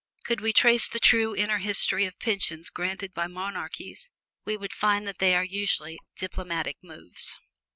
[0.23, 4.09] Could we trace the true inner history of pensions granted by monarchies,
[4.45, 7.37] we would find that they are usually diplomatic moves.